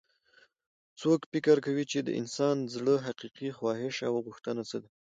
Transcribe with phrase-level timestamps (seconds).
[1.01, 4.89] څوک فکر کوي چې د انسان د زړه حقیقي خواهش او غوښتنه څه ده